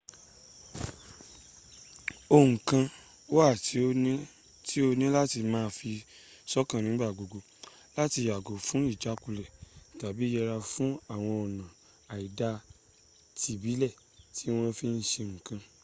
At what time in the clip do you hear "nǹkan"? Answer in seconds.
15.33-15.59